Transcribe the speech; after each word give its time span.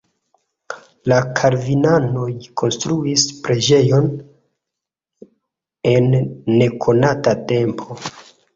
La 1.11 1.19
kalvinanoj 1.39 2.29
konstruis 2.61 3.27
preĝejon 3.45 4.09
en 5.95 6.11
nekonata 6.59 7.39
tempo. 7.57 8.03